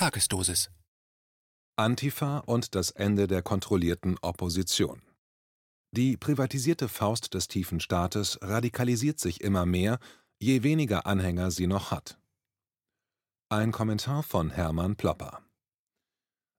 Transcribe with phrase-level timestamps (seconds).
[0.00, 0.70] Tagesdosis
[1.76, 5.02] Antifa und das Ende der kontrollierten Opposition
[5.94, 9.98] Die privatisierte Faust des tiefen Staates radikalisiert sich immer mehr,
[10.38, 12.18] je weniger Anhänger sie noch hat.
[13.50, 15.42] Ein Kommentar von Hermann Plopper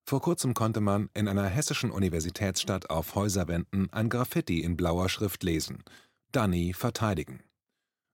[0.07, 5.41] Vor kurzem konnte man in einer hessischen Universitätsstadt auf Häuserwänden ein Graffiti in blauer Schrift
[5.41, 5.83] lesen:
[6.31, 7.41] Danny verteidigen.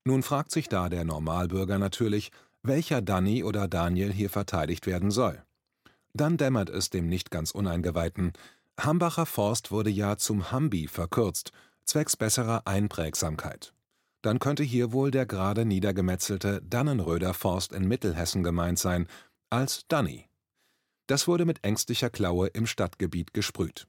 [0.05, 2.31] Nun fragt sich da der Normalbürger natürlich,
[2.67, 5.43] welcher Danny oder Daniel hier verteidigt werden soll.
[6.13, 8.33] Dann dämmert es dem nicht ganz Uneingeweihten:
[8.79, 11.51] Hambacher Forst wurde ja zum Hambi verkürzt,
[11.85, 13.73] zwecks besserer Einprägsamkeit.
[14.21, 19.07] Dann könnte hier wohl der gerade niedergemetzelte Dannenröder Forst in Mittelhessen gemeint sein,
[19.49, 20.25] als Danny.
[21.07, 23.87] Das wurde mit ängstlicher Klaue im Stadtgebiet gesprüht.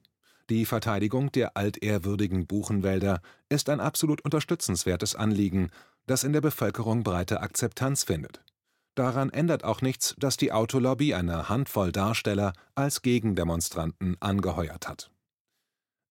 [0.49, 5.69] Die Verteidigung der altehrwürdigen Buchenwälder ist ein absolut unterstützenswertes Anliegen,
[6.07, 8.41] das in der Bevölkerung breite Akzeptanz findet.
[8.99, 15.09] Daran ändert auch nichts, dass die Autolobby eine Handvoll Darsteller als Gegendemonstranten angeheuert hat.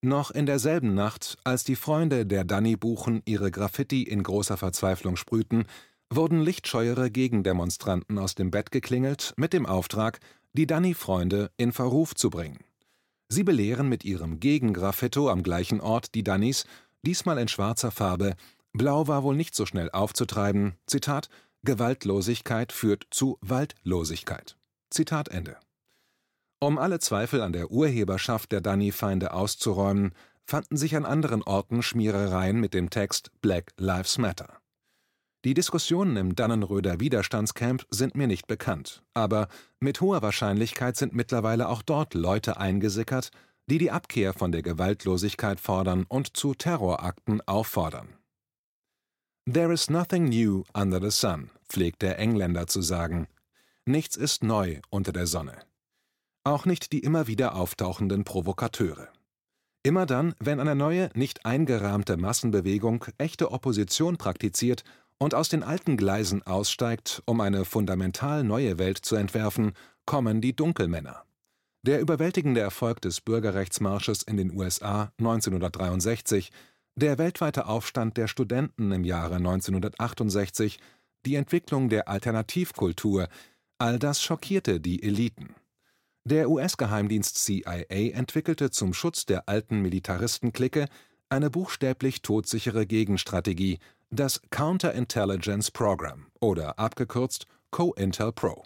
[0.01, 5.67] Noch in derselben Nacht, als die Freunde der Danny-Buchen ihre Graffiti in großer Verzweiflung sprühten,
[6.09, 10.19] wurden lichtscheuere Gegendemonstranten aus dem Bett geklingelt mit dem Auftrag,
[10.55, 12.65] die Danny-Freunde in Verruf zu bringen.
[13.29, 16.65] Sie belehren mit ihrem Gegengraffito am gleichen Ort die Dannys,
[17.05, 18.35] diesmal in schwarzer Farbe,
[18.73, 21.29] Blau war wohl nicht so schnell aufzutreiben, Zitat,
[21.65, 24.57] Gewaltlosigkeit führt zu Waldlosigkeit.
[24.91, 25.57] Zitat Ende.
[26.61, 30.13] Um alle Zweifel an der Urheberschaft der Danny-Feinde auszuräumen,
[30.45, 34.59] fanden sich an anderen Orten Schmierereien mit dem Text Black Lives Matter.
[35.45, 39.47] Die Diskussionen im Dannenröder Widerstandscamp sind mir nicht bekannt, aber
[39.79, 43.31] mit hoher Wahrscheinlichkeit sind mittlerweile auch dort Leute eingesickert,
[43.67, 48.18] die die Abkehr von der Gewaltlosigkeit fordern und zu Terrorakten auffordern.
[49.51, 53.29] There is nothing new under the sun, pflegt der Engländer zu sagen.
[53.87, 55.57] Nichts ist neu unter der Sonne.
[56.45, 59.09] Auch nicht die immer wieder auftauchenden Provokateure.
[59.83, 64.85] Immer dann, wenn eine neue, nicht eingerahmte Massenbewegung echte Opposition praktiziert
[65.17, 69.73] und aus den alten Gleisen aussteigt, um eine fundamental neue Welt zu entwerfen,
[70.05, 71.25] kommen die Dunkelmänner.
[71.87, 76.51] Der überwältigende Erfolg des Bürgerrechtsmarsches in den USA 1963
[76.99, 80.81] der weltweite Aufstand der Studenten im Jahre 1968,
[81.27, 83.29] die Entwicklung der Alternativkultur,
[83.79, 85.55] all das schockierte die Eliten.
[86.25, 90.87] Der US-Geheimdienst CIA entwickelte zum Schutz der alten Militaristen-Clique
[91.29, 93.79] eine buchstäblich todsichere Gegenstrategie,
[94.11, 98.65] das Counterintelligence Program oder abgekürzt COINTEL-PRO.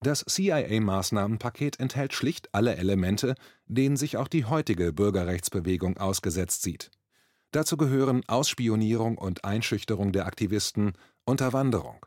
[0.00, 3.34] Das CIA-Maßnahmenpaket enthält schlicht alle Elemente,
[3.66, 6.92] denen sich auch die heutige Bürgerrechtsbewegung ausgesetzt sieht
[7.52, 10.92] Dazu gehören Ausspionierung und Einschüchterung der Aktivisten,
[11.24, 12.04] Unterwanderung.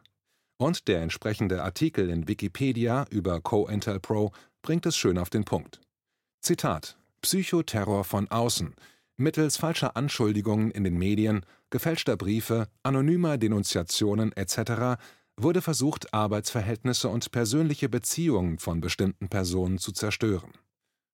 [0.57, 4.31] Und der entsprechende Artikel in Wikipedia über COINTELPRO
[4.61, 5.81] bringt es schön auf den Punkt.
[6.41, 8.75] Zitat: Psychoterror von außen,
[9.17, 15.01] mittels falscher Anschuldigungen in den Medien, gefälschter Briefe, anonymer Denunziationen etc.
[15.37, 20.51] wurde versucht, Arbeitsverhältnisse und persönliche Beziehungen von bestimmten Personen zu zerstören.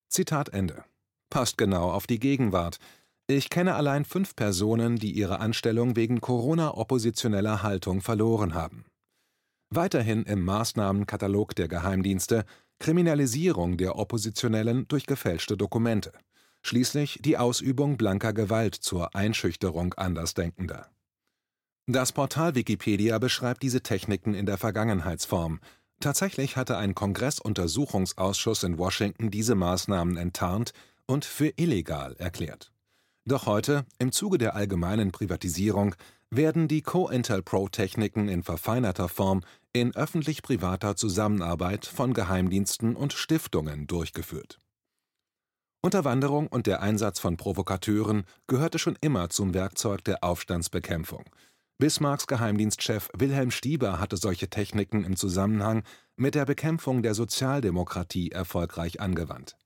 [0.10, 0.84] Zitat Ende.
[1.30, 2.80] Passt genau auf die Gegenwart,
[3.28, 8.86] ich kenne allein fünf Personen, die ihre Anstellung wegen Corona-oppositioneller Haltung verloren haben.
[9.70, 12.46] Weiterhin im Maßnahmenkatalog der Geheimdienste
[12.80, 16.14] Kriminalisierung der Oppositionellen durch gefälschte Dokumente.
[16.62, 20.90] Schließlich die Ausübung blanker Gewalt zur Einschüchterung Andersdenkender.
[21.86, 25.60] Das Portal Wikipedia beschreibt diese Techniken in der Vergangenheitsform.
[26.00, 30.74] Tatsächlich hatte ein Kongressuntersuchungsausschuss in Washington diese Maßnahmen enttarnt
[31.08, 32.72] und für illegal erklärt.
[33.28, 35.96] Doch heute, im Zuge der allgemeinen Privatisierung,
[36.30, 39.42] werden die COINTELPRO-Techniken in verfeinerter Form
[39.74, 44.62] in öffentlich-privater Zusammenarbeit von Geheimdiensten und Stiftungen durchgeführt.
[45.82, 51.26] Unterwanderung und der Einsatz von Provokateuren gehörte schon immer zum Werkzeug der Aufstandsbekämpfung.
[51.80, 55.84] Bismarcks Geheimdienstchef Wilhelm Stieber hatte solche Techniken im Zusammenhang
[56.16, 59.58] mit der Bekämpfung der Sozialdemokratie erfolgreich angewandt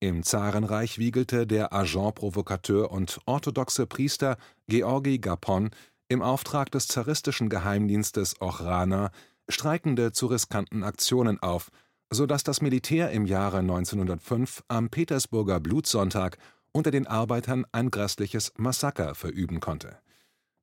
[0.00, 5.70] im Zarenreich wiegelte der Agent-Provokateur und orthodoxe Priester Georgi Gapon
[6.08, 9.10] im Auftrag des zaristischen Geheimdienstes Ochrana
[9.48, 11.70] Streikende zu riskanten Aktionen auf,
[12.10, 16.38] so dass das Militär im Jahre 1905 am Petersburger Blutsonntag
[16.72, 19.98] unter den Arbeitern ein grässliches Massaker verüben konnte.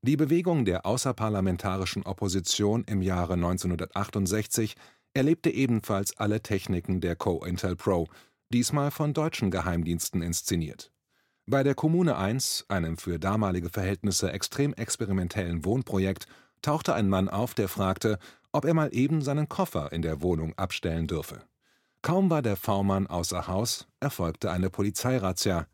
[0.02, 4.76] Die Bewegung der außerparlamentarischen Opposition im Jahre 1968
[5.14, 8.08] erlebte ebenfalls alle Techniken der COINTELPRO
[8.54, 10.92] diesmal von deutschen Geheimdiensten inszeniert.
[11.46, 16.28] Bei der Kommune 1, einem für damalige Verhältnisse extrem experimentellen Wohnprojekt,
[16.62, 18.20] tauchte ein Mann auf, der fragte,
[18.52, 21.44] ob er mal eben seinen Koffer in der Wohnung abstellen dürfe.
[22.02, 25.68] Kaum war der V-Mann außer Haus, erfolgte eine Polizeirazzia.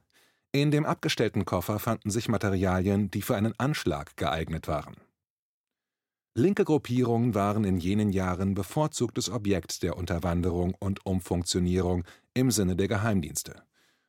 [0.51, 4.95] In dem abgestellten Koffer fanden sich Materialien, die für einen Anschlag geeignet waren.
[6.35, 12.87] Linke Gruppierungen waren in jenen Jahren bevorzugtes Objekt der Unterwanderung und Umfunktionierung im Sinne der
[12.87, 13.63] Geheimdienste.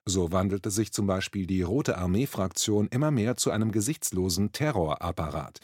[0.07, 5.61] So wandelte sich zum Beispiel die Rote Armee-Fraktion immer mehr zu einem gesichtslosen Terrorapparat.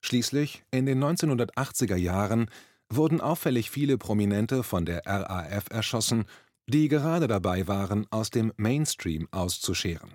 [0.00, 2.50] Schließlich, in den 1980er Jahren,
[2.90, 6.24] wurden auffällig viele Prominente von der RAF erschossen,
[6.66, 10.14] die gerade dabei waren, aus dem Mainstream auszuscheren.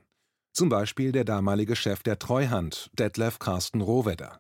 [0.53, 4.39] Zum Beispiel der damalige Chef der Treuhand, Detlef Carsten Rohwedder.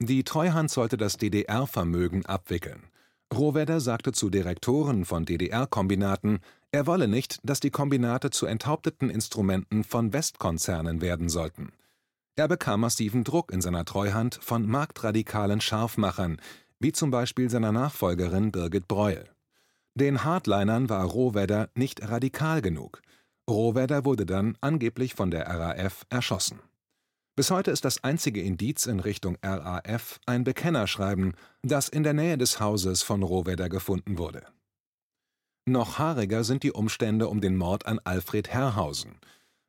[0.00, 2.84] Die Treuhand sollte das DDR-Vermögen abwickeln.
[3.34, 6.40] Rohwedder sagte zu Direktoren von DDR-Kombinaten,
[6.70, 11.72] er wolle nicht, dass die Kombinate zu enthaupteten Instrumenten von Westkonzernen werden sollten.
[12.36, 16.40] Er bekam massiven Druck in seiner Treuhand von marktradikalen Scharfmachern,
[16.78, 19.28] wie zum Beispiel seiner Nachfolgerin Birgit Breuel.
[19.94, 23.02] Den Hardlinern war Rohwedder nicht radikal genug.
[23.50, 26.60] Rohwedder wurde dann angeblich von der RAF erschossen.
[27.38, 32.36] Bis heute ist das einzige Indiz in Richtung RAF ein Bekennerschreiben, das in der Nähe
[32.36, 34.42] des Hauses von Rohwedder gefunden wurde.
[35.64, 39.20] Noch haariger sind die Umstände um den Mord an Alfred Herrhausen.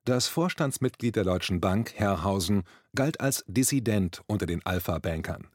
[0.03, 2.63] Das Vorstandsmitglied der Deutschen Bank, Herrhausen,
[2.95, 5.45] galt als Dissident unter den Alpha-Bankern.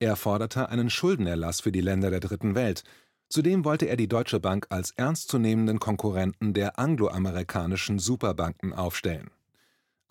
[0.00, 2.82] Er forderte einen Schuldenerlass für die Länder der Dritten Welt.
[3.28, 9.30] Zudem wollte er die Deutsche Bank als ernstzunehmenden Konkurrenten der angloamerikanischen Superbanken aufstellen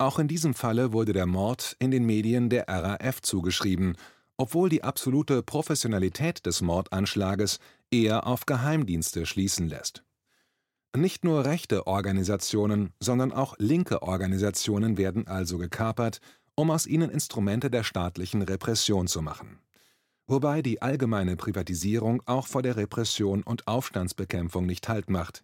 [0.00, 3.96] auch in diesem Falle wurde der Mord in den Medien der RAF zugeschrieben,
[4.36, 7.58] obwohl die absolute Professionalität des Mordanschlages
[7.90, 10.02] eher auf Geheimdienste schließen lässt.
[10.96, 16.20] Nicht nur rechte Organisationen, sondern auch linke Organisationen werden also gekapert,
[16.56, 19.60] um aus ihnen Instrumente der staatlichen Repression zu machen.
[20.26, 25.42] Wobei die allgemeine Privatisierung auch vor der Repression und Aufstandsbekämpfung nicht Halt macht.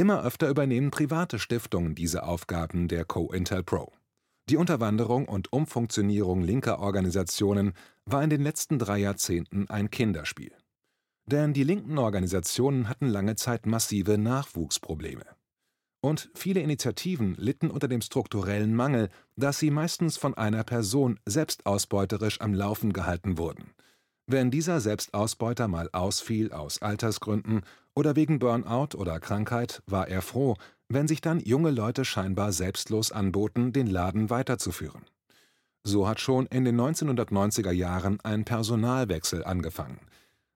[0.00, 3.92] Immer öfter übernehmen private Stiftungen diese Aufgaben der COINTELPRO.
[4.48, 7.74] Die Unterwanderung und Umfunktionierung linker Organisationen
[8.06, 10.52] war in den letzten drei Jahrzehnten ein Kinderspiel.
[11.26, 15.26] Denn die linken Organisationen hatten lange Zeit massive Nachwuchsprobleme.
[16.00, 22.40] Und viele Initiativen litten unter dem strukturellen Mangel, dass sie meistens von einer Person selbstausbeuterisch
[22.40, 23.74] am Laufen gehalten wurden.
[24.32, 27.62] Wenn dieser Selbstausbeuter mal ausfiel aus Altersgründen
[27.96, 30.54] oder wegen Burnout oder Krankheit war er froh,
[30.88, 35.04] wenn sich dann junge Leute scheinbar selbstlos anboten, den Laden weiterzuführen.
[35.82, 39.98] So hat schon in den 1990er Jahren ein Personalwechsel angefangen.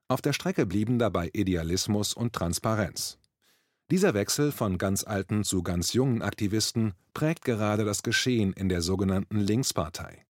[0.07, 3.17] Auf der Strecke blieben dabei Idealismus und Transparenz.
[3.91, 8.81] Dieser Wechsel von ganz alten zu ganz jungen Aktivisten prägt gerade das Geschehen in der
[8.81, 10.24] sogenannten Linkspartei.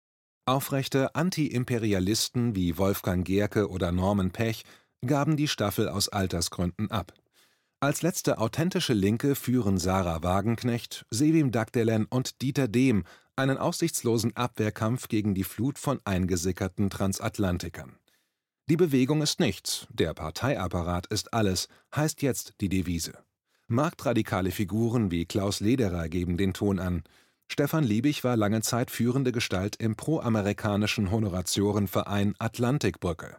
[0.45, 4.65] Aufrechte Anti-Imperialisten wie Wolfgang Gerke oder Norman Pech
[5.05, 7.13] gaben die Staffel aus Altersgründen ab.
[7.79, 13.05] Als letzte authentische Linke führen Sarah Wagenknecht, Sevim Dagdelen und Dieter Dehm
[13.37, 17.95] einen aussichtslosen Abwehrkampf gegen die Flut von eingesickerten Transatlantikern.
[18.69, 23.13] Die Bewegung ist nichts, der Parteiapparat ist alles, heißt jetzt die Devise.
[23.67, 27.03] Marktradikale Figuren wie Klaus Lederer geben den Ton an.
[27.47, 33.37] Stefan Liebig war lange Zeit führende Gestalt im proamerikanischen Honoratiorenverein Atlantikbrücke.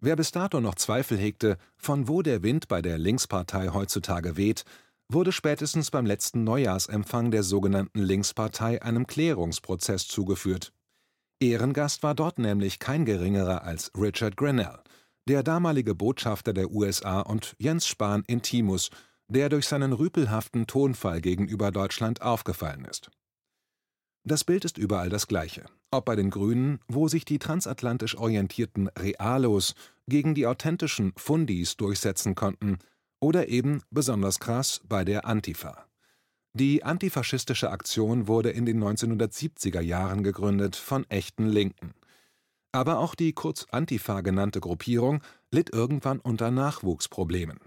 [0.00, 4.64] Wer bis dato noch Zweifel hegte, von wo der Wind bei der Linkspartei heutzutage weht,
[5.08, 10.72] wurde spätestens beim letzten Neujahrsempfang der sogenannten Linkspartei einem Klärungsprozess zugeführt.
[11.40, 14.78] Ehrengast war dort nämlich kein geringerer als Richard Grinnell,
[15.28, 18.90] der damalige Botschafter der USA und Jens Spahn intimus,
[19.28, 23.10] der durch seinen rüpelhaften Tonfall gegenüber Deutschland aufgefallen ist.
[24.24, 28.88] Das Bild ist überall das gleiche ob bei den Grünen, wo sich die transatlantisch orientierten
[28.88, 29.74] Realos
[30.08, 32.78] gegen die authentischen Fundis durchsetzen konnten,
[33.20, 35.86] oder eben, besonders krass, bei der Antifa.
[36.54, 41.92] Die antifaschistische Aktion wurde in den 1970er Jahren gegründet von echten Linken.
[42.72, 47.58] Aber auch die kurz Antifa genannte Gruppierung litt irgendwann unter Nachwuchsproblemen.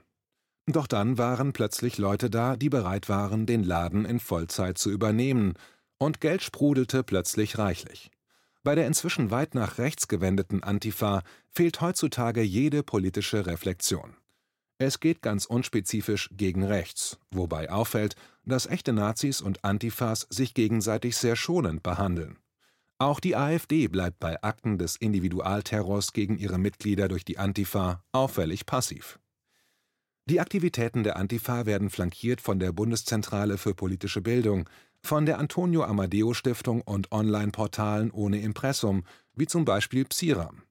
[0.65, 5.53] Doch dann waren plötzlich Leute da, die bereit waren, den Laden in Vollzeit zu übernehmen,
[6.03, 8.11] und Geld sprudelte plötzlich reichlich.
[8.63, 14.15] Bei der inzwischen weit nach rechts gewendeten Antifa fehlt heutzutage jede politische Reflexion.
[14.77, 21.15] Es geht ganz unspezifisch gegen rechts, wobei auffällt, dass echte Nazis und Antifas sich gegenseitig
[21.15, 22.37] sehr schonend behandeln.
[22.97, 28.65] Auch die AfD bleibt bei Akten des Individualterrors gegen ihre Mitglieder durch die Antifa auffällig
[28.65, 29.19] passiv.
[30.25, 34.69] Die Aktivitäten der Antifa werden flankiert von der Bundeszentrale für politische Bildung,
[35.05, 39.03] von der Antonio Amadeo Stiftung und Online-Portalen ohne Impressum,
[39.35, 40.63] wie zum Beispiel Psiram.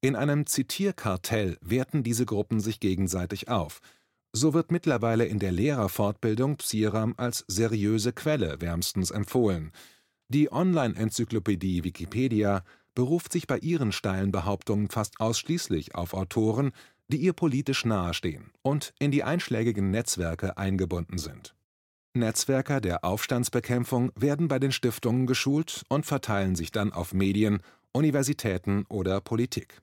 [0.00, 3.80] In einem Zitierkartell werten diese Gruppen sich gegenseitig auf.
[4.32, 9.72] So wird mittlerweile in der Lehrerfortbildung Psiram als seriöse Quelle wärmstens empfohlen.
[10.28, 12.62] Die Online-Enzyklopädie Wikipedia
[12.94, 16.72] beruft sich bei ihren steilen Behauptungen fast ausschließlich auf Autoren,
[17.08, 21.54] die ihr politisch nahestehen und in die einschlägigen Netzwerke eingebunden sind.
[22.18, 27.60] Netzwerker der Aufstandsbekämpfung werden bei den Stiftungen geschult und verteilen sich dann auf Medien,
[27.92, 29.80] Universitäten oder Politik.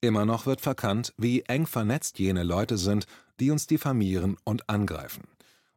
[0.00, 3.06] Immer noch wird verkannt, wie eng vernetzt jene Leute sind,
[3.40, 5.24] die uns diffamieren und angreifen.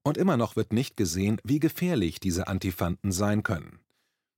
[0.04, 3.80] Und immer noch wird nicht gesehen, wie gefährlich diese Antifanten sein können.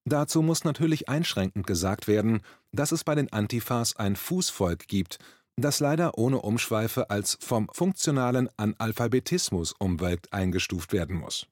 [0.06, 2.42] Dazu muss natürlich einschränkend gesagt werden,
[2.74, 5.20] dass es bei den Antifas ein Fußvolk gibt,
[5.56, 11.48] das leider ohne Umschweife als vom funktionalen Analphabetismus umwelkt eingestuft werden muss.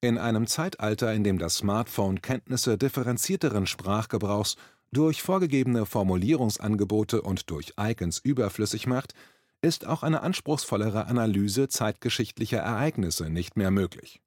[0.00, 4.56] In einem Zeitalter, in dem das Smartphone Kenntnisse differenzierteren Sprachgebrauchs
[4.92, 9.14] durch vorgegebene Formulierungsangebote und durch Icons überflüssig macht,
[9.62, 14.20] ist auch eine anspruchsvollere Analyse zeitgeschichtlicher Ereignisse nicht mehr möglich.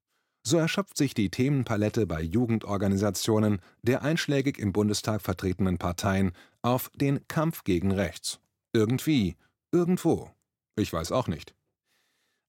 [0.43, 6.31] So erschöpft sich die Themenpalette bei Jugendorganisationen der einschlägig im Bundestag vertretenen Parteien
[6.61, 8.39] auf den Kampf gegen Rechts.
[8.75, 9.37] Irgendwie,
[9.71, 10.29] irgendwo.
[10.75, 11.55] Ich weiß auch nicht.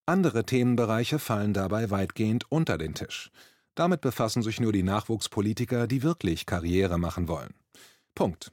[0.06, 3.30] Andere Themenbereiche fallen dabei weitgehend unter den Tisch.
[3.76, 7.54] Damit befassen sich nur die Nachwuchspolitiker, die wirklich Karriere machen wollen.
[8.16, 8.50] Punkt.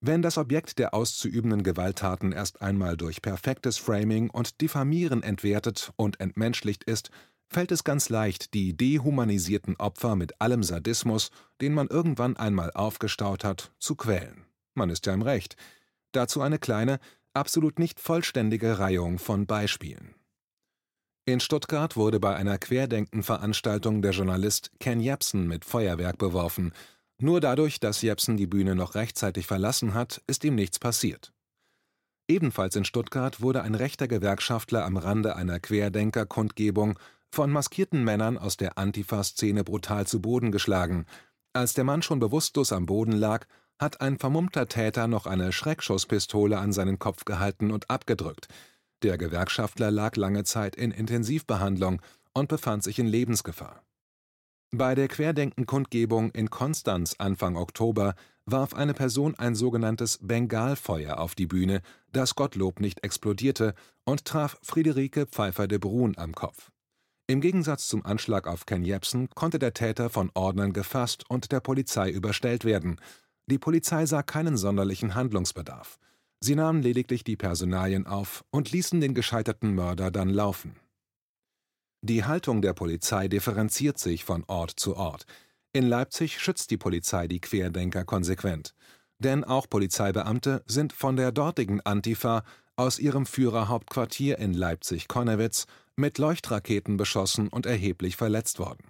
[0.00, 6.18] Wenn das Objekt der auszuübenden Gewalttaten erst einmal durch perfektes Framing und Diffamieren entwertet und
[6.18, 7.10] entmenschlicht ist,
[7.46, 13.44] fällt es ganz leicht, die dehumanisierten Opfer mit allem Sadismus, den man irgendwann einmal aufgestaut
[13.44, 14.46] hat, zu quälen.
[14.72, 15.56] Man ist ja im Recht.
[16.16, 16.98] Dazu eine kleine,
[17.34, 20.14] absolut nicht vollständige Reihung von Beispielen.
[21.26, 26.72] In Stuttgart wurde bei einer Querdenken-Veranstaltung der Journalist Ken Jepsen mit Feuerwerk beworfen,
[27.20, 31.34] nur dadurch, dass Jepsen die Bühne noch rechtzeitig verlassen hat, ist ihm nichts passiert.
[32.28, 36.98] Ebenfalls in Stuttgart wurde ein rechter Gewerkschaftler am Rande einer Querdenker-Kundgebung
[37.30, 41.04] von maskierten Männern aus der Antifa-Szene brutal zu Boden geschlagen.
[41.52, 43.46] Als der Mann schon bewusstlos am Boden lag,
[43.78, 48.48] hat ein vermummter Täter noch eine Schreckschusspistole an seinen Kopf gehalten und abgedrückt.
[49.02, 52.00] Der Gewerkschaftler lag lange Zeit in Intensivbehandlung
[52.32, 53.82] und befand sich in Lebensgefahr.
[54.72, 58.14] Bei der Querdenken-Kundgebung in Konstanz Anfang Oktober
[58.46, 64.58] warf eine Person ein sogenanntes Bengalfeuer auf die Bühne, das Gottlob nicht explodierte und traf
[64.62, 66.70] Friederike Pfeiffer de Bruun am Kopf.
[67.28, 71.60] Im Gegensatz zum Anschlag auf Ken Jepsen konnte der Täter von Ordnern gefasst und der
[71.60, 73.00] Polizei überstellt werden.
[73.46, 75.98] Die Polizei sah keinen sonderlichen Handlungsbedarf.
[76.40, 80.76] Sie nahmen lediglich die Personalien auf und ließen den gescheiterten Mörder dann laufen
[82.06, 85.26] die Haltung der Polizei differenziert sich von Ort zu Ort.
[85.72, 88.74] In Leipzig schützt die Polizei die Querdenker konsequent.
[89.18, 92.44] Denn auch Polizeibeamte sind von der dortigen Antifa
[92.76, 98.84] aus ihrem Führerhauptquartier in Leipzig-Konnewitz mit Leuchtraketen beschossen und erheblich verletzt worden.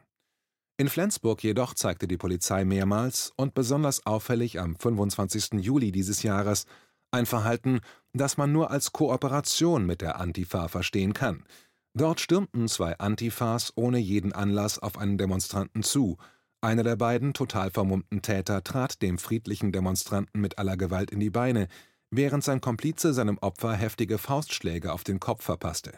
[0.79, 5.55] In Flensburg jedoch zeigte die Polizei mehrmals und besonders auffällig am 25.
[5.61, 6.67] Juli dieses Jahres
[7.11, 7.81] ein Verhalten,
[8.13, 11.45] das man nur als Kooperation mit der Antifa verstehen kann–
[11.97, 16.19] Dort stürmten zwei Antifas ohne jeden Anlass auf einen Demonstranten zu.
[16.61, 21.31] Einer der beiden total vermummten Täter trat dem friedlichen Demonstranten mit aller Gewalt in die
[21.31, 21.69] Beine,
[22.11, 25.95] während sein Komplize seinem Opfer heftige Faustschläge auf den Kopf verpasste.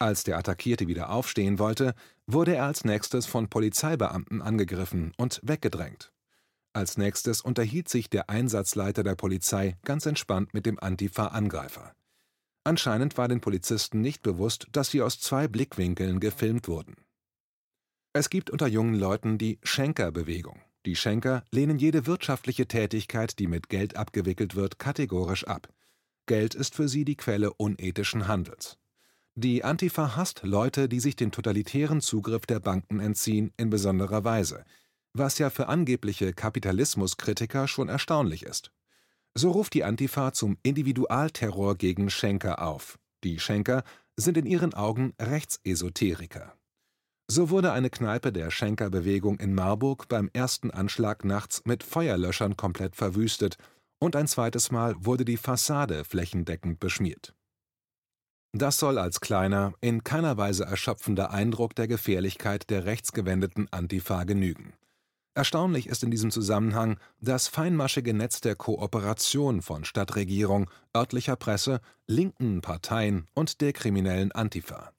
[0.00, 1.94] Als der Attackierte wieder aufstehen wollte,
[2.26, 6.10] wurde er als nächstes von Polizeibeamten angegriffen und weggedrängt.
[6.72, 11.92] Als nächstes unterhielt sich der Einsatzleiter der Polizei ganz entspannt mit dem Antifa-Angreifer.
[12.64, 16.96] Anscheinend war den Polizisten nicht bewusst, dass sie aus zwei Blickwinkeln gefilmt wurden.
[18.14, 20.62] Es gibt unter jungen Leuten die Schenker-Bewegung.
[20.86, 25.68] Die Schenker lehnen jede wirtschaftliche Tätigkeit, die mit Geld abgewickelt wird, kategorisch ab.
[26.24, 28.79] Geld ist für sie die Quelle unethischen Handels.
[29.36, 34.64] Die Antifa hasst Leute, die sich den totalitären Zugriff der Banken entziehen, in besonderer Weise,
[35.12, 38.70] was ja für angebliche Kapitalismuskritiker schon erstaunlich ist.
[39.34, 42.98] So ruft die Antifa zum Individualterror gegen Schenker auf.
[43.22, 43.84] Die Schenker
[44.16, 46.54] sind in ihren Augen Rechtsesoteriker.
[47.30, 52.96] So wurde eine Kneipe der Schenker-Bewegung in Marburg beim ersten Anschlag nachts mit Feuerlöschern komplett
[52.96, 53.56] verwüstet
[54.00, 57.34] und ein zweites Mal wurde die Fassade flächendeckend beschmiert.
[58.52, 64.72] Das soll als kleiner, in keiner Weise erschöpfender Eindruck der Gefährlichkeit der rechtsgewendeten Antifa genügen.
[65.34, 72.60] Erstaunlich ist in diesem Zusammenhang das feinmaschige Netz der Kooperation von Stadtregierung, örtlicher Presse, linken
[72.60, 74.92] Parteien und der kriminellen Antifa.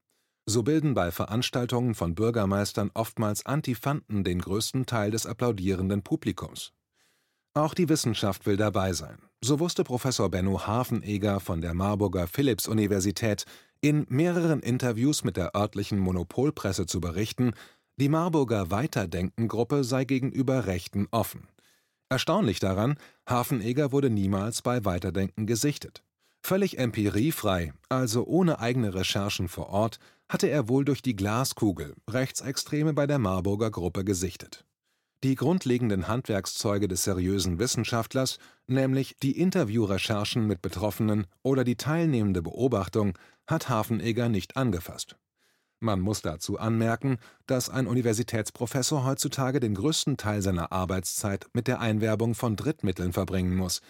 [0.46, 6.72] So bilden bei Veranstaltungen von Bürgermeistern oftmals Antifanten den größten Teil des applaudierenden Publikums.
[7.54, 9.18] Auch die Wissenschaft will dabei sein.
[9.44, 13.46] So wusste Professor Benno Hafenegger von der Marburger Philipps-Universität
[13.82, 17.54] in mehreren Interviews mit der örtlichen Monopolpresse zu berichten,
[17.98, 21.50] die Marburger Weiterdenken-Gruppe sei gegenüber Rechten offen.
[22.08, 22.96] Erstaunlich daran,
[23.28, 26.04] Hafenegger wurde niemals bei Weiterdenken gesichtet.
[26.42, 32.94] Völlig empiriefrei, also ohne eigene Recherchen vor Ort, hatte er wohl durch die Glaskugel Rechtsextreme
[32.94, 34.66] bei der Marburger Gruppe gesichtet.
[35.24, 43.16] Die grundlegenden Handwerkszeuge des seriösen Wissenschaftlers, nämlich die Interviewrecherchen mit Betroffenen oder die teilnehmende Beobachtung,
[43.46, 45.18] hat Hafenegger nicht angefasst.
[45.80, 51.80] Man muss dazu anmerken, dass ein Universitätsprofessor heutzutage den größten Teil seiner Arbeitszeit mit der
[51.80, 53.82] Einwerbung von Drittmitteln verbringen muss.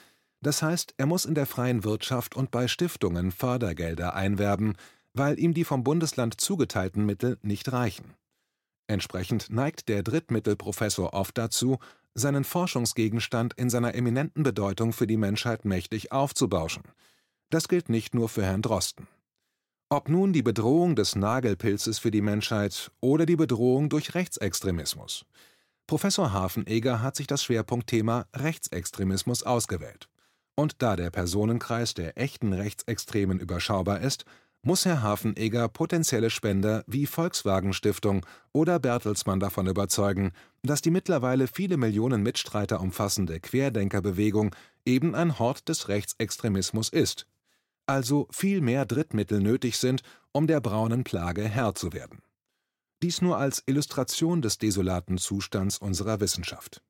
[0.42, 4.76] Das heißt, er muss in der freien Wirtschaft und bei Stiftungen Fördergelder einwerben,
[5.14, 8.16] weil ihm die vom Bundesland zugeteilten Mittel nicht reichen.
[8.92, 11.80] Entsprechend neigt der Drittmittelprofessor oft dazu,
[12.14, 16.84] seinen Forschungsgegenstand in seiner eminenten Bedeutung für die Menschheit mächtig aufzubauschen.
[17.50, 19.08] Das gilt nicht nur für Herrn Drosten.
[19.88, 25.26] Ob nun die Bedrohung des Nagelpilzes für die Menschheit oder die Bedrohung durch Rechtsextremismus.
[25.88, 30.10] Professor Hafenegger hat sich das Schwerpunktthema Rechtsextremismus ausgewählt.
[30.56, 34.26] Und da der Personenkreis der echten Rechtsextremen überschaubar ist,
[34.64, 41.48] muss Herr Hafenegger potenzielle Spender wie Volkswagen Stiftung oder Bertelsmann davon überzeugen, dass die mittlerweile
[41.48, 47.28] viele Millionen Mitstreiter umfassende Querdenkerbewegung eben ein Hort des Rechtsextremismus ist,
[47.88, 50.02] also viel mehr Drittmittel nötig sind,
[50.32, 52.20] um der braunen Plage Herr zu werden.
[53.02, 56.84] Dies nur als Illustration des desolaten Zustands unserer Wissenschaft.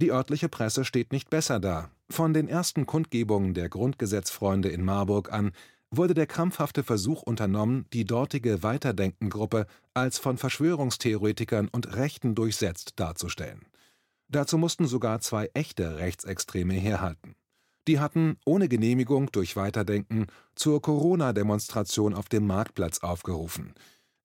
[0.00, 1.90] Die örtliche Presse steht nicht besser da.
[2.10, 5.52] Von den ersten Kundgebungen der Grundgesetzfreunde in Marburg an
[5.96, 13.66] wurde der krampfhafte Versuch unternommen, die dortige Weiterdenken-Gruppe als von Verschwörungstheoretikern und Rechten durchsetzt darzustellen.
[14.28, 17.34] Dazu mussten sogar zwei echte Rechtsextreme herhalten.
[17.86, 23.74] Die hatten, ohne Genehmigung durch Weiterdenken, zur Corona-Demonstration auf dem Marktplatz aufgerufen.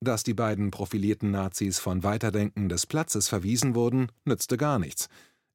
[0.00, 5.08] Dass die beiden profilierten Nazis von Weiterdenken des Platzes verwiesen wurden, nützte gar nichts.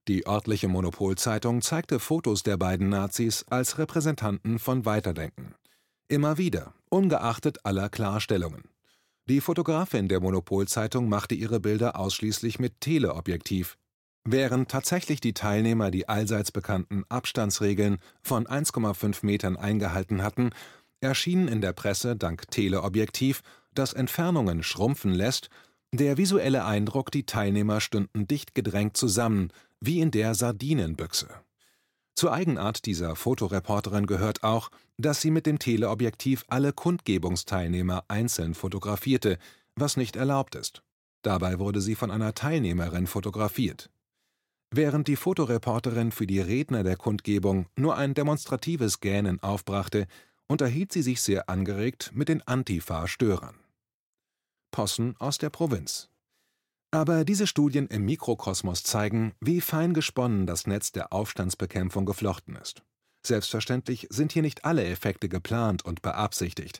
[0.07, 5.55] Die örtliche Monopolzeitung zeigte Fotos der beiden Nazis als Repräsentanten von Weiterdenken.
[6.07, 8.63] Immer wieder, ungeachtet aller Klarstellungen.
[9.27, 13.75] Die Fotografin der Monopolzeitung machte ihre Bilder ausschließlich mit Teleobjektiv.
[14.23, 20.51] Während tatsächlich die Teilnehmer die allseits bekannten Abstandsregeln von 1,5 Metern eingehalten hatten,
[21.01, 23.41] erschienen in der Presse dank Teleobjektiv,
[23.73, 25.49] das Entfernungen schrumpfen lässt,
[25.91, 31.29] der visuelle Eindruck, die Teilnehmer stünden dicht gedrängt zusammen, wie in der Sardinenbüchse.
[32.15, 39.37] Zur Eigenart dieser Fotoreporterin gehört auch, dass sie mit dem Teleobjektiv alle Kundgebungsteilnehmer einzeln fotografierte,
[39.75, 40.81] was nicht erlaubt ist.
[41.23, 43.89] Dabei wurde sie von einer Teilnehmerin fotografiert.
[44.71, 50.07] Während die Fotoreporterin für die Redner der Kundgebung nur ein demonstratives Gähnen aufbrachte,
[50.47, 53.55] unterhielt sie sich sehr angeregt mit den Antifa-Störern.
[54.71, 56.09] Possen aus der Provinz
[56.95, 62.83] aber diese Studien im Mikrokosmos zeigen, wie fein gesponnen das Netz der Aufstandsbekämpfung geflochten ist.
[63.21, 66.79] Selbstverständlich sind hier nicht alle Effekte geplant und beabsichtigt,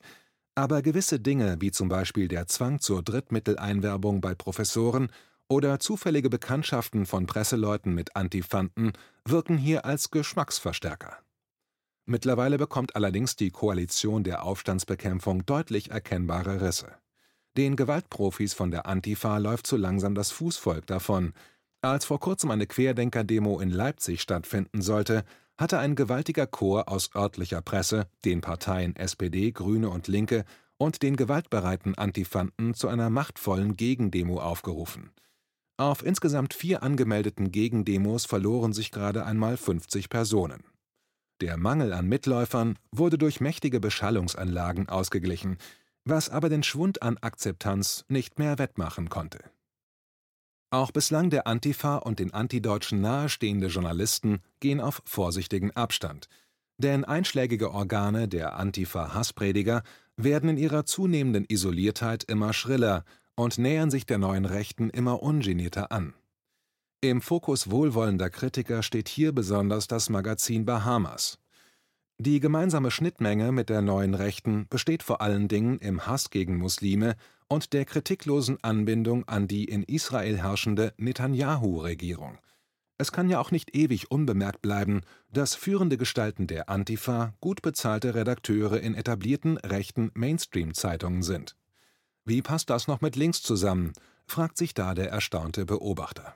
[0.56, 5.10] aber gewisse Dinge wie zum Beispiel der Zwang zur Drittmitteleinwerbung bei Professoren
[5.50, 8.94] oder zufällige Bekanntschaften von Presseleuten mit Antifanten
[9.26, 11.18] wirken hier als Geschmacksverstärker.
[12.06, 16.96] Mittlerweile bekommt allerdings die Koalition der Aufstandsbekämpfung deutlich erkennbare Risse.
[17.58, 21.34] Den Gewaltprofis von der Antifa läuft so langsam das Fußvolk davon.
[21.82, 25.24] Als vor kurzem eine Querdenker-Demo in Leipzig stattfinden sollte,
[25.58, 30.44] hatte ein gewaltiger Chor aus örtlicher Presse den Parteien SPD, Grüne und Linke
[30.78, 35.12] und den gewaltbereiten Antifanten zu einer machtvollen Gegendemo aufgerufen.
[35.78, 40.64] Auf insgesamt vier angemeldeten Gegendemos verloren sich gerade einmal 50 Personen.
[41.42, 45.58] Der Mangel an Mitläufern wurde durch mächtige Beschallungsanlagen ausgeglichen,
[46.06, 49.40] was aber den Schwund an Akzeptanz nicht mehr wettmachen konnte.
[50.72, 56.28] Auch bislang der Antifa und den Antideutschen nahestehende Journalisten gehen auf vorsichtigen Abstand,
[56.78, 59.84] denn einschlägige Organe der Antifa-Hassprediger
[60.18, 65.92] werden in ihrer zunehmenden Isoliertheit immer schriller und nähern sich der neuen Rechten immer ungenierter
[65.92, 66.14] an.
[67.02, 71.38] Im Fokus wohlwollender Kritiker steht hier besonders das Magazin Bahamas,
[72.18, 77.18] die gemeinsame Schnittmenge mit der neuen Rechten besteht vor allen Dingen im Hass gegen Muslime
[77.50, 82.38] und der kritiklosen Anbindung an die in Israel herrschende Netanjahu-Regierung.
[82.98, 88.16] Es kann ja auch nicht ewig unbemerkt bleiben, dass führende Gestalten der Antifa gut bezahlte
[88.16, 91.58] Redakteure in etablierten rechten Mainstream-Zeitungen sind.
[92.24, 93.92] Wie passt das noch mit links zusammen,
[94.26, 96.34] fragt sich da der erstaunte Beobachter.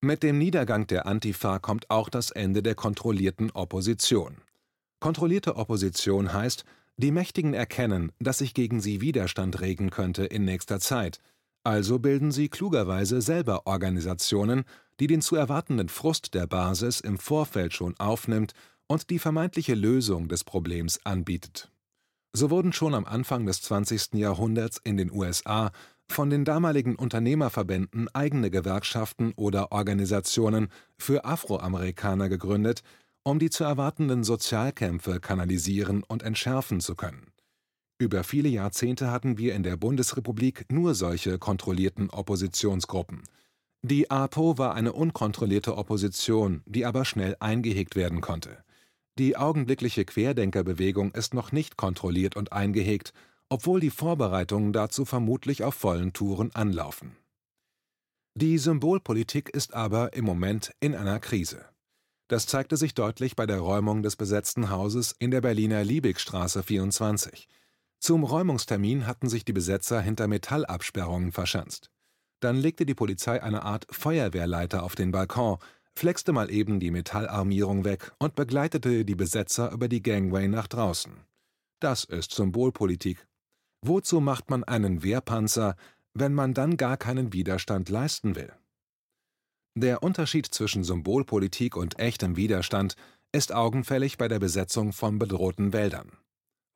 [0.00, 4.38] Mit dem Niedergang der Antifa kommt auch das Ende der kontrollierten Opposition.
[5.04, 6.64] Kontrollierte Opposition heißt,
[6.96, 11.20] Die Mächtigen erkennen, dass sich gegen sie Widerstand regen könnte in nächster Zeit,
[11.62, 14.64] also bilden sie klugerweise selber Organisationen,
[15.00, 18.54] die den zu erwartenden Frust der Basis im Vorfeld schon aufnimmt
[18.86, 21.70] und die vermeintliche Lösung des Problems anbietet.
[22.32, 24.14] So wurden schon am Anfang des 20.
[24.14, 25.70] Jahrhunderts in den USA
[26.08, 32.82] von den damaligen Unternehmerverbänden eigene Gewerkschaften oder Organisationen für Afroamerikaner gegründet,
[33.24, 37.32] um die zu erwartenden Sozialkämpfe kanalisieren und entschärfen zu können.
[37.98, 43.22] Über viele Jahrzehnte hatten wir in der Bundesrepublik nur solche kontrollierten Oppositionsgruppen.
[43.82, 48.64] Die APO war eine unkontrollierte Opposition, die aber schnell eingehegt werden konnte.
[49.18, 53.12] Die augenblickliche Querdenkerbewegung ist noch nicht kontrolliert und eingehegt,
[53.48, 57.16] obwohl die Vorbereitungen dazu vermutlich auf vollen Touren anlaufen.
[58.34, 61.64] Die Symbolpolitik ist aber im Moment in einer Krise.
[62.28, 67.48] Das zeigte sich deutlich bei der Räumung des besetzten Hauses in der Berliner Liebigstraße 24.
[68.00, 71.90] Zum Räumungstermin hatten sich die Besetzer hinter Metallabsperrungen verschanzt.
[72.40, 75.58] Dann legte die Polizei eine Art Feuerwehrleiter auf den Balkon,
[75.94, 81.12] flexte mal eben die Metallarmierung weg und begleitete die Besetzer über die Gangway nach draußen.
[81.80, 83.26] Das ist Symbolpolitik.
[83.82, 85.76] Wozu macht man einen Wehrpanzer,
[86.14, 88.52] wenn man dann gar keinen Widerstand leisten will?
[89.76, 92.94] Der Unterschied zwischen Symbolpolitik und echtem Widerstand
[93.32, 96.12] ist augenfällig bei der Besetzung von bedrohten Wäldern.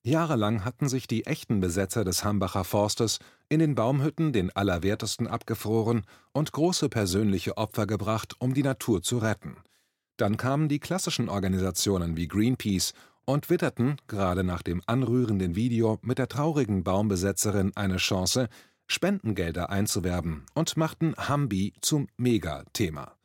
[0.05, 6.03] Jahrelang hatten sich die echten Besetzer des Hambacher Forstes in den Baumhütten den Allerwertesten abgefroren
[6.33, 9.57] und große persönliche Opfer gebracht, um die Natur zu retten.
[10.17, 16.19] Dann kamen die klassischen Organisationen wie Greenpeace und witterten, gerade nach dem anrührenden Video mit
[16.19, 18.49] der traurigen Baumbesetzerin eine Chance,
[18.91, 23.17] Spendengelder einzuwerben und machten Hambi zum Mega-Thema.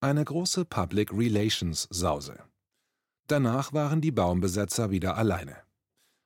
[0.00, 2.38] Eine große Public Relations Sause.
[3.26, 5.56] Danach waren die Baumbesetzer wieder alleine.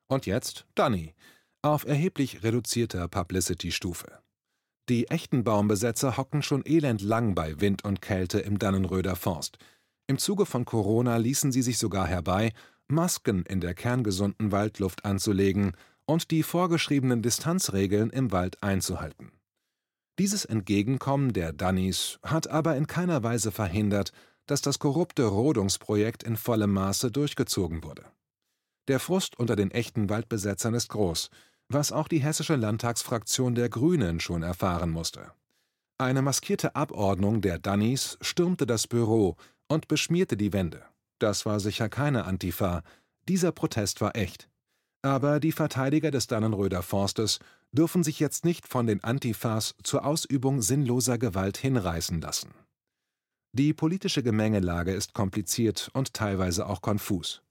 [0.06, 1.14] Und jetzt Danny,
[1.60, 4.20] auf erheblich reduzierter Publicity-Stufe.
[4.88, 9.58] Die echten Baumbesetzer hocken schon elendlang bei Wind und Kälte im Dannenröder Forst.
[10.06, 12.52] Im Zuge von Corona ließen sie sich sogar herbei
[12.86, 15.72] Masken in der kerngesunden Waldluft anzulegen
[16.08, 19.30] und die vorgeschriebenen Distanzregeln im Wald einzuhalten.
[20.18, 24.12] Dieses Entgegenkommen der Dannys hat aber in keiner Weise verhindert,
[24.46, 28.06] dass das korrupte Rodungsprojekt in vollem Maße durchgezogen wurde.
[28.88, 31.28] Der Frust unter den echten Waldbesetzern ist groß,
[31.68, 35.32] was auch die hessische Landtagsfraktion der Grünen schon erfahren musste.
[35.98, 39.36] Eine maskierte Abordnung der Dannys stürmte das Büro
[39.68, 40.82] und beschmierte die Wände.
[41.18, 42.82] Das war sicher keine Antifa,
[43.28, 44.48] dieser Protest war echt.
[45.02, 47.38] Aber die Verteidiger des Dannenröder Forstes
[47.72, 52.50] dürfen sich jetzt nicht von den Antifas zur Ausübung sinnloser Gewalt hinreißen lassen.
[53.52, 57.42] Die politische Gemengelage ist kompliziert und teilweise auch konfus.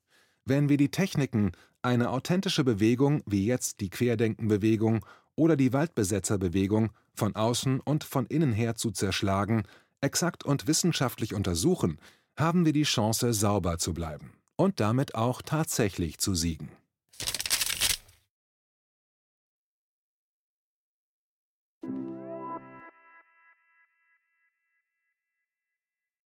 [0.46, 5.06] Wenn wir die Techniken, eine authentische Bewegung wie jetzt die Querdenkenbewegung
[5.36, 9.64] oder die Waldbesetzerbewegung von außen und von innen her zu zerschlagen,
[10.02, 12.00] exakt und wissenschaftlich untersuchen,
[12.38, 16.70] haben wir die Chance, sauber zu bleiben und damit auch tatsächlich zu siegen.